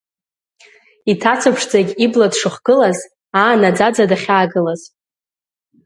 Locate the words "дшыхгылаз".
2.31-2.99